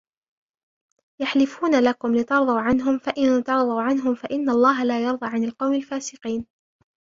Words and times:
يحلفون 1.21 1.79
لكم 1.83 2.15
لترضوا 2.15 2.59
عنهم 2.59 2.97
فإن 2.97 3.43
ترضوا 3.43 3.81
عنهم 3.81 4.15
فإن 4.15 4.49
الله 4.49 4.83
لا 4.83 5.03
يرضى 5.03 5.25
عن 5.27 5.43
القوم 5.43 5.73
الفاسقين 5.73 6.45